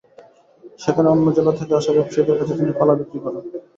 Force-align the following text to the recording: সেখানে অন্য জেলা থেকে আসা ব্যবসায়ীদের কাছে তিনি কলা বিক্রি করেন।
সেখানে 0.79 1.07
অন্য 1.09 1.25
জেলা 1.37 1.53
থেকে 1.59 1.73
আসা 1.75 1.91
ব্যবসায়ীদের 1.95 2.37
কাছে 2.39 2.53
তিনি 2.59 2.71
কলা 2.79 2.93
বিক্রি 2.99 3.19
করেন। 3.23 3.43